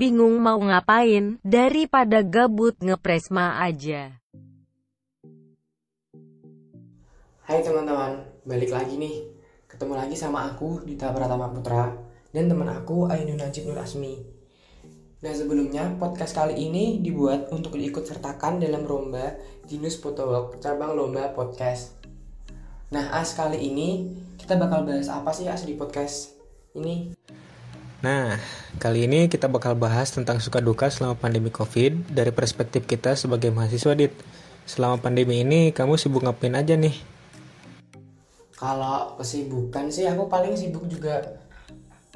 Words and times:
bingung 0.00 0.40
mau 0.40 0.56
ngapain, 0.56 1.36
daripada 1.44 2.24
gabut 2.24 2.72
ngepresma 2.80 3.60
aja. 3.60 4.16
Hai 7.44 7.60
teman-teman, 7.60 8.24
balik 8.48 8.72
lagi 8.72 8.96
nih. 8.96 9.28
Ketemu 9.68 10.00
lagi 10.00 10.16
sama 10.16 10.48
aku 10.48 10.88
Dita 10.88 11.12
Pratama 11.12 11.52
Putra 11.52 11.92
dan 12.32 12.48
teman 12.48 12.72
aku 12.72 13.12
Ainun 13.12 13.44
Najib 13.44 13.68
Nur 13.68 13.76
Asmi. 13.76 14.16
Nah 15.20 15.36
sebelumnya 15.36 15.92
podcast 16.00 16.32
kali 16.32 16.56
ini 16.56 17.04
dibuat 17.04 17.52
untuk 17.52 17.76
diikut 17.76 18.08
sertakan 18.08 18.56
dalam 18.56 18.88
lomba 18.88 19.36
Dinus 19.68 20.00
Photowalk 20.00 20.64
cabang 20.64 20.96
lomba 20.96 21.28
podcast. 21.36 21.92
Nah 22.88 23.12
As 23.12 23.36
kali 23.36 23.68
ini 23.68 24.16
kita 24.40 24.56
bakal 24.56 24.88
bahas 24.88 25.12
apa 25.12 25.28
sih 25.36 25.44
As 25.44 25.68
di 25.68 25.76
podcast 25.76 26.32
ini? 26.72 27.12
Nah, 28.00 28.40
kali 28.80 29.04
ini 29.04 29.28
kita 29.28 29.44
bakal 29.44 29.76
bahas 29.76 30.08
tentang 30.08 30.40
suka 30.40 30.64
duka 30.64 30.88
selama 30.88 31.20
pandemi 31.20 31.52
COVID 31.52 32.08
dari 32.08 32.32
perspektif 32.32 32.88
kita 32.88 33.12
sebagai 33.12 33.52
mahasiswa 33.52 33.92
dit. 33.92 34.16
Selama 34.64 34.96
pandemi 34.96 35.44
ini 35.44 35.68
kamu 35.68 36.00
sibuk 36.00 36.24
ngapain 36.24 36.56
aja 36.56 36.80
nih? 36.80 36.96
Kalau 38.56 39.20
kesibukan 39.20 39.92
sih 39.92 40.08
aku 40.08 40.32
paling 40.32 40.56
sibuk 40.56 40.88
juga 40.88 41.44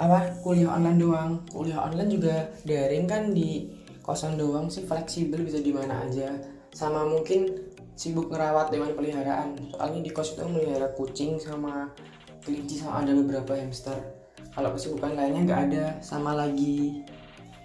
apa 0.01 0.33
kuliah 0.41 0.73
online 0.73 0.97
doang. 0.97 1.31
Kuliah 1.53 1.85
online 1.85 2.09
juga 2.17 2.49
daring 2.65 3.05
kan 3.05 3.37
di 3.37 3.69
kosan 4.01 4.41
doang 4.41 4.73
sih 4.73 4.89
fleksibel 4.89 5.45
bisa 5.45 5.61
di 5.61 5.69
mana 5.69 6.01
aja. 6.01 6.33
Sama 6.73 7.05
mungkin 7.05 7.61
sibuk 7.93 8.33
ngerawat 8.33 8.73
hewan 8.73 8.97
peliharaan. 8.97 9.53
Soalnya 9.69 10.01
di 10.01 10.09
kos 10.17 10.33
itu 10.33 10.49
melihara 10.49 10.97
kucing 10.97 11.37
sama 11.37 11.93
kelinci 12.41 12.81
sama 12.81 13.05
ada 13.05 13.13
beberapa 13.13 13.53
hamster 13.53 14.24
kalau 14.55 14.71
kesibukan 14.73 15.19
lainnya 15.19 15.43
nggak 15.45 15.61
ada. 15.71 15.85
Sama 15.99 16.33
lagi 16.33 17.03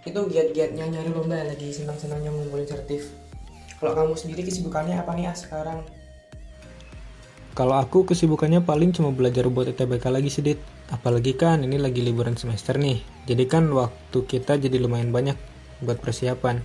itu 0.03 0.20
giat-giatnya 0.25 0.89
nyari 0.89 1.13
lomba 1.13 1.45
lagi 1.45 1.70
senang-senangnya 1.70 2.34
ngumpulin 2.34 2.66
sertif. 2.66 3.14
Kalau 3.77 3.95
kamu 3.95 4.17
sendiri 4.17 4.41
kesibukannya 4.44 4.97
apa 4.97 5.14
nih 5.16 5.30
ah 5.30 5.38
sekarang? 5.38 5.80
Kalau 7.53 7.75
aku 7.77 8.09
kesibukannya 8.09 8.66
paling 8.66 8.91
cuma 8.95 9.14
belajar 9.14 9.47
buat 9.47 9.69
ITBK 9.69 10.05
lagi 10.09 10.31
sedikit 10.31 10.64
apalagi 10.89 11.38
kan 11.38 11.61
ini 11.61 11.77
lagi 11.77 12.02
liburan 12.02 12.33
semester 12.33 12.75
nih. 12.81 12.99
Jadi 13.30 13.45
kan 13.45 13.69
waktu 13.69 14.19
kita 14.25 14.58
jadi 14.58 14.81
lumayan 14.81 15.14
banyak 15.14 15.38
buat 15.86 16.02
persiapan. 16.02 16.59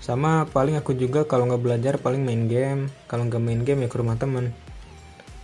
Sama 0.00 0.48
paling 0.48 0.76
aku 0.80 0.96
juga 0.96 1.24
kalau 1.28 1.48
nggak 1.48 1.62
belajar 1.62 1.94
paling 2.00 2.24
main 2.24 2.48
game. 2.48 2.88
Kalau 3.10 3.28
nggak 3.28 3.42
main 3.42 3.60
game 3.64 3.84
ya 3.84 3.88
ke 3.92 3.96
rumah 4.00 4.16
temen. 4.16 4.54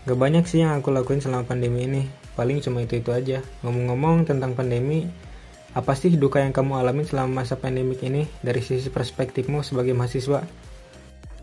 Gak 0.09 0.17
banyak 0.17 0.49
sih 0.49 0.65
yang 0.65 0.81
aku 0.81 0.89
lakuin 0.89 1.21
selama 1.21 1.45
pandemi 1.45 1.85
ini 1.85 2.03
paling 2.41 2.65
cuma 2.65 2.81
itu-itu 2.81 3.13
aja. 3.13 3.45
Ngomong-ngomong 3.61 4.25
tentang 4.25 4.57
pandemi, 4.57 5.05
apa 5.77 5.93
sih 5.93 6.17
duka 6.17 6.41
yang 6.41 6.57
kamu 6.57 6.81
alami 6.81 7.05
selama 7.05 7.45
masa 7.45 7.61
pandemik 7.61 8.01
ini 8.01 8.25
dari 8.41 8.65
sisi 8.65 8.89
perspektifmu 8.89 9.61
sebagai 9.61 9.93
mahasiswa? 9.93 10.41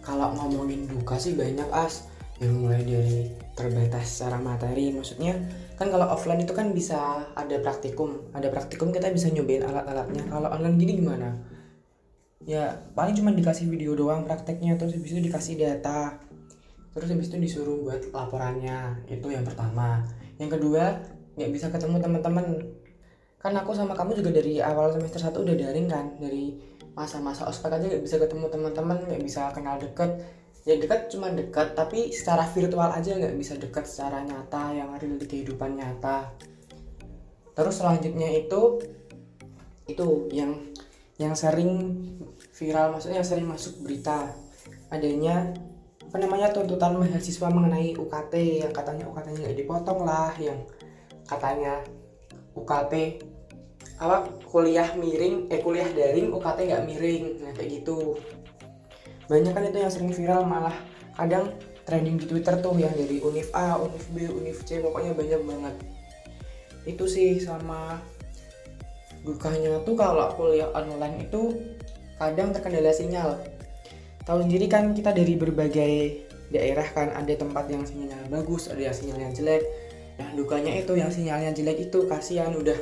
Kalau 0.01 0.33
ngomongin 0.33 0.89
duka 0.89 1.21
sih 1.21 1.37
banyak 1.37 1.69
as. 1.69 2.09
Yang 2.41 2.53
mulai 2.57 2.81
dari 2.81 3.29
terbatas 3.53 4.09
secara 4.09 4.41
materi. 4.41 4.89
Maksudnya 4.89 5.37
kan 5.77 5.93
kalau 5.93 6.09
offline 6.09 6.41
itu 6.41 6.57
kan 6.57 6.73
bisa 6.73 7.29
ada 7.37 7.55
praktikum. 7.61 8.33
Ada 8.33 8.49
praktikum 8.49 8.89
kita 8.89 9.13
bisa 9.13 9.29
nyobain 9.29 9.61
alat-alatnya. 9.61 10.25
Kalau 10.27 10.49
online 10.49 10.77
gini 10.81 10.91
gimana? 10.97 11.37
Ya 12.41 12.83
paling 12.97 13.13
cuma 13.15 13.31
dikasih 13.31 13.69
video 13.69 13.93
doang 13.93 14.25
prakteknya. 14.25 14.75
Terus 14.81 14.97
habis 14.97 15.13
itu 15.13 15.21
dikasih 15.23 15.55
data. 15.61 16.19
Terus 16.93 17.09
habis 17.13 17.29
itu 17.31 17.37
disuruh 17.41 17.79
buat 17.85 18.01
laporannya. 18.11 19.07
Itu 19.07 19.31
yang 19.33 19.47
pertama 19.47 20.03
yang 20.37 20.49
kedua 20.53 21.01
nggak 21.37 21.51
bisa 21.53 21.67
ketemu 21.69 21.97
teman-teman. 22.01 22.45
Kan 23.37 23.53
aku 23.53 23.77
sama 23.77 23.93
kamu 23.93 24.17
juga 24.17 24.33
dari 24.33 24.57
awal 24.57 24.89
semester 24.93 25.21
1 25.21 25.33
udah 25.37 25.55
daring 25.55 25.87
kan 25.89 26.17
dari 26.17 26.57
masa-masa 26.97 27.45
ospek 27.45 27.77
aja 27.77 27.85
nggak 27.85 28.03
bisa 28.05 28.17
ketemu 28.17 28.49
teman-teman 28.49 28.97
nggak 29.05 29.21
bisa 29.21 29.53
kenal 29.53 29.77
deket. 29.77 30.17
Ya 30.67 30.75
dekat 30.75 31.13
cuma 31.13 31.29
dekat 31.31 31.77
tapi 31.77 32.11
secara 32.11 32.43
virtual 32.49 32.89
aja 32.89 33.13
nggak 33.13 33.37
bisa 33.37 33.53
dekat 33.55 33.85
secara 33.85 34.25
nyata 34.25 34.73
yang 34.73 34.89
real 34.97 35.15
di 35.21 35.25
kehidupan 35.29 35.77
nyata. 35.77 36.33
Terus 37.53 37.81
selanjutnya 37.81 38.29
itu 38.33 38.81
itu 39.87 40.27
yang 40.33 40.73
yang 41.17 41.33
sering 41.33 41.93
viral 42.53 42.93
maksudnya 42.93 43.21
yang 43.21 43.29
sering 43.29 43.47
masuk 43.49 43.81
berita. 43.81 44.33
Adanya 44.89 45.53
apa 46.07 46.23
namanya 46.23 46.55
tuntutan 46.55 46.95
mahasiswa 46.95 47.51
mengenai 47.51 47.91
UKT 47.91 48.63
yang 48.63 48.71
katanya 48.71 49.03
UKT-nya 49.11 49.39
nggak 49.43 49.57
dipotong 49.59 50.07
lah 50.07 50.31
yang 50.39 50.55
katanya 51.27 51.83
UKT 52.55 53.19
apa 53.99 54.29
kuliah 54.47 54.87
miring 54.95 55.51
eh 55.51 55.59
kuliah 55.59 55.89
daring 55.91 56.31
UKT 56.31 56.59
nggak 56.71 56.83
miring 56.87 57.23
nah 57.43 57.51
kayak 57.51 57.83
gitu. 57.83 58.15
Banyak 59.27 59.51
kan 59.51 59.67
itu 59.67 59.77
yang 59.83 59.91
sering 59.91 60.15
viral 60.15 60.47
malah 60.47 60.75
kadang 61.19 61.51
trending 61.83 62.15
di 62.15 62.25
Twitter 62.29 62.55
tuh 62.63 62.79
yang 62.79 62.95
dari 62.95 63.19
Univ 63.19 63.51
A, 63.51 63.75
Univ 63.75 64.05
B, 64.15 64.31
Univ 64.31 64.63
C 64.63 64.79
pokoknya 64.79 65.11
banyak 65.11 65.41
banget. 65.43 65.75
Itu 66.87 67.03
sih 67.03 67.35
sama 67.43 67.99
dukanya 69.27 69.83
tuh 69.83 69.99
kalau 69.99 70.31
kuliah 70.39 70.71
online 70.71 71.27
itu 71.27 71.59
kadang 72.15 72.55
terkendala 72.55 72.95
sinyal 72.95 73.56
tahu 74.27 74.43
sendiri 74.43 74.67
kan 74.67 74.91
kita 74.91 75.15
dari 75.15 75.39
berbagai 75.39 76.27
daerah 76.51 76.83
kan 76.91 77.15
ada 77.15 77.31
tempat 77.31 77.71
yang 77.71 77.87
sinyalnya 77.87 78.27
bagus 78.27 78.67
ada 78.67 78.91
yang 78.91 78.95
sinyalnya 78.95 79.31
jelek. 79.31 79.63
Nah 80.19 80.35
dukanya 80.35 80.75
itu 80.75 80.99
yang 80.99 81.07
sinyalnya 81.07 81.55
jelek 81.55 81.87
itu 81.87 82.03
kasihan 82.11 82.51
udah 82.51 82.75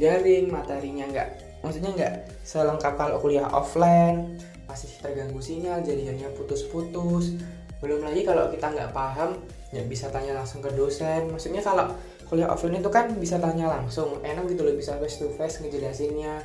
garing 0.00 0.48
materinya 0.48 1.04
nggak 1.12 1.28
maksudnya 1.60 1.90
nggak 1.92 2.14
selengkap 2.44 2.96
kalau 2.96 3.20
kuliah 3.20 3.44
offline 3.52 4.40
masih 4.64 4.88
terganggu 5.04 5.40
sinyal 5.40 5.84
jadinya 5.84 6.32
putus-putus. 6.32 7.36
Belum 7.84 8.00
lagi 8.00 8.24
kalau 8.24 8.48
kita 8.48 8.72
nggak 8.72 8.96
paham 8.96 9.36
ya 9.76 9.84
bisa 9.84 10.08
tanya 10.08 10.32
langsung 10.32 10.64
ke 10.64 10.72
dosen. 10.72 11.28
Maksudnya 11.28 11.60
kalau 11.60 11.92
kuliah 12.24 12.48
offline 12.48 12.80
itu 12.80 12.88
kan 12.88 13.12
bisa 13.20 13.36
tanya 13.36 13.68
langsung 13.68 14.16
enak 14.24 14.48
gitu 14.48 14.64
loh 14.64 14.72
bisa 14.72 14.96
face 14.96 15.20
to 15.20 15.28
face 15.36 15.60
ngejelasinnya 15.60 16.40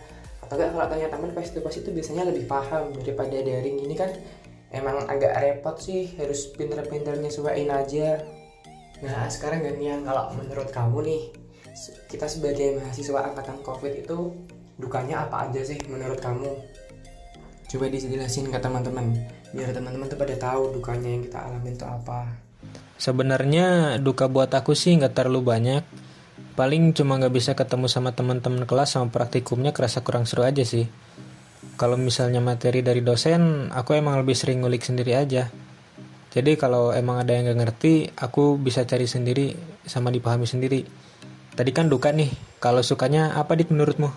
enggak 0.55 0.69
kalau 0.75 0.87
tanya 0.91 1.07
teman 1.07 1.31
face 1.31 1.51
to 1.55 1.59
face 1.63 1.79
itu 1.79 1.89
biasanya 1.95 2.27
lebih 2.27 2.45
paham 2.47 2.91
daripada 2.95 3.39
daring. 3.39 3.77
Ini 3.87 3.95
kan 3.95 4.11
emang 4.71 5.07
agak 5.07 5.31
repot 5.39 5.75
sih 5.79 6.11
harus 6.19 6.51
pinter-pinter 6.55 7.15
nyesuaiin 7.19 7.71
aja. 7.71 8.19
Nah 9.03 9.27
sekarang 9.31 9.63
gantian. 9.63 10.03
Kalau 10.03 10.31
menurut 10.35 10.69
kamu 10.71 10.97
nih 11.07 11.21
kita 12.11 12.27
sebagai 12.27 12.79
mahasiswa 12.79 13.31
angkatan 13.31 13.63
covid 13.63 14.03
itu 14.03 14.35
dukanya 14.75 15.27
apa 15.27 15.47
aja 15.47 15.63
sih 15.63 15.79
menurut 15.87 16.19
kamu? 16.19 16.51
Coba 17.71 17.87
dijelasin 17.87 18.51
ke 18.51 18.59
teman-teman 18.59 19.15
biar 19.51 19.71
teman-teman 19.75 20.07
tuh 20.07 20.19
pada 20.19 20.35
tahu 20.35 20.75
dukanya 20.75 21.09
yang 21.11 21.23
kita 21.27 21.39
alami 21.39 21.75
itu 21.75 21.87
apa. 21.87 22.27
Sebenarnya 22.99 23.97
duka 23.99 24.27
buat 24.27 24.51
aku 24.51 24.75
sih 24.75 24.95
nggak 24.99 25.15
terlalu 25.15 25.41
banyak 25.43 25.83
paling 26.61 26.93
cuma 26.93 27.17
nggak 27.17 27.33
bisa 27.33 27.51
ketemu 27.57 27.89
sama 27.89 28.13
teman-teman 28.13 28.69
kelas 28.69 28.93
sama 28.93 29.09
praktikumnya 29.09 29.73
kerasa 29.73 30.05
kurang 30.05 30.29
seru 30.29 30.45
aja 30.45 30.61
sih. 30.61 30.85
Kalau 31.73 31.97
misalnya 31.97 32.37
materi 32.37 32.85
dari 32.85 33.01
dosen 33.01 33.73
aku 33.73 33.97
emang 33.97 34.21
lebih 34.21 34.37
sering 34.37 34.61
ngulik 34.61 34.85
sendiri 34.85 35.17
aja. 35.17 35.49
Jadi 36.29 36.61
kalau 36.61 36.93
emang 36.93 37.17
ada 37.17 37.33
yang 37.33 37.49
gak 37.49 37.65
ngerti 37.65 38.13
aku 38.13 38.61
bisa 38.61 38.85
cari 38.85 39.09
sendiri 39.09 39.57
sama 39.89 40.13
dipahami 40.13 40.45
sendiri. 40.45 40.85
Tadi 41.57 41.71
kan 41.73 41.89
duka 41.89 42.13
nih 42.13 42.29
kalau 42.61 42.85
sukanya 42.85 43.33
apa 43.33 43.57
dit 43.57 43.73
menurutmu? 43.73 44.13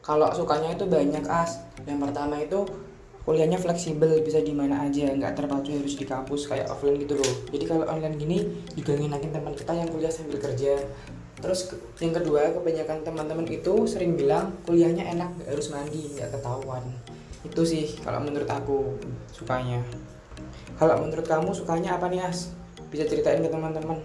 Kalau 0.00 0.32
sukanya 0.32 0.72
itu 0.72 0.88
banyak 0.88 1.28
as. 1.28 1.60
Yang 1.84 2.08
pertama 2.08 2.40
itu 2.40 2.64
kuliahnya 3.28 3.60
fleksibel 3.60 4.24
bisa 4.24 4.40
di 4.40 4.56
mana 4.56 4.88
aja 4.88 5.12
nggak 5.12 5.36
terpacu 5.36 5.76
harus 5.76 5.92
di 5.92 6.08
kampus 6.08 6.48
kayak 6.48 6.72
offline 6.72 7.04
gitu 7.04 7.20
loh. 7.20 7.32
Jadi 7.52 7.64
kalau 7.68 7.84
online 7.84 8.16
gini 8.16 8.38
juga 8.72 8.96
ngenakin 8.96 9.28
teman 9.28 9.52
kita 9.52 9.76
yang 9.76 9.92
kuliah 9.92 10.08
sambil 10.08 10.40
kerja 10.40 10.72
terus 11.36 11.68
yang 12.00 12.16
kedua 12.16 12.48
kebanyakan 12.56 13.04
teman-teman 13.04 13.44
itu 13.48 13.84
sering 13.84 14.16
bilang 14.16 14.56
kuliahnya 14.64 15.04
enak 15.12 15.36
gak 15.44 15.48
harus 15.52 15.68
mandi 15.68 16.12
nggak 16.16 16.32
ketahuan. 16.32 16.84
Itu 17.44 17.62
sih 17.62 17.92
kalau 18.00 18.24
menurut 18.24 18.48
aku 18.48 18.96
sukanya. 19.30 19.84
Kalau 20.80 20.96
menurut 21.00 21.24
kamu 21.24 21.52
sukanya 21.52 21.96
apa 21.96 22.08
nih 22.08 22.24
as? 22.24 22.52
Bisa 22.88 23.04
ceritain 23.04 23.40
ke 23.44 23.48
teman-teman. 23.48 24.00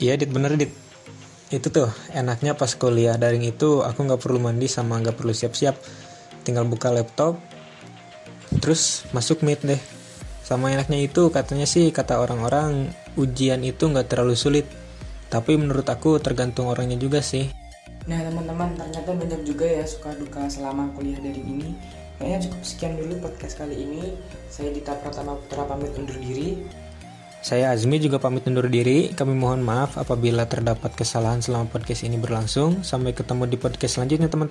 Iya 0.00 0.16
dit 0.20 0.28
bener 0.28 0.56
dit. 0.56 0.72
Itu 1.50 1.72
tuh 1.72 1.90
enaknya 2.14 2.54
pas 2.54 2.70
kuliah 2.78 3.18
daring 3.18 3.42
itu 3.42 3.82
aku 3.82 4.06
nggak 4.06 4.20
perlu 4.22 4.38
mandi 4.38 4.70
sama 4.70 5.00
nggak 5.00 5.16
perlu 5.16 5.32
siap-siap. 5.32 5.76
Tinggal 6.44 6.68
buka 6.68 6.92
laptop 6.92 7.40
terus 8.60 9.08
masuk 9.16 9.40
meet 9.40 9.60
deh. 9.64 9.80
Sama 10.44 10.74
enaknya 10.74 11.00
itu 11.00 11.30
katanya 11.30 11.64
sih 11.64 11.94
kata 11.94 12.18
orang-orang 12.18 12.90
ujian 13.14 13.62
itu 13.62 13.86
nggak 13.86 14.10
terlalu 14.10 14.34
sulit 14.34 14.66
tapi 15.30 15.56
menurut 15.56 15.86
aku 15.86 16.18
tergantung 16.18 16.68
orangnya 16.68 16.98
juga 16.98 17.22
sih 17.22 17.48
nah 18.04 18.18
teman-teman 18.18 18.74
ternyata 18.74 19.10
banyak 19.14 19.40
juga 19.46 19.64
ya 19.64 19.84
suka 19.86 20.12
duka 20.18 20.50
selama 20.50 20.90
kuliah 20.98 21.22
dari 21.22 21.40
ini 21.40 21.70
kayaknya 22.18 22.50
cukup 22.50 22.62
sekian 22.66 22.94
dulu 22.98 23.14
podcast 23.22 23.54
kali 23.56 23.76
ini 23.78 24.18
saya 24.50 24.74
Dita 24.74 24.98
Pratama 24.98 25.38
Putra 25.38 25.64
pamit 25.64 25.94
undur 25.94 26.18
diri 26.18 26.58
saya 27.40 27.72
Azmi 27.72 27.96
juga 27.96 28.20
pamit 28.20 28.44
undur 28.44 28.68
diri. 28.68 29.16
Kami 29.16 29.32
mohon 29.32 29.64
maaf 29.64 29.96
apabila 29.96 30.44
terdapat 30.44 30.92
kesalahan 30.92 31.40
selama 31.40 31.72
podcast 31.72 32.04
ini 32.04 32.20
berlangsung. 32.20 32.84
Sampai 32.84 33.16
ketemu 33.16 33.48
di 33.48 33.56
podcast 33.56 33.96
selanjutnya, 33.96 34.28
teman-teman. 34.28 34.48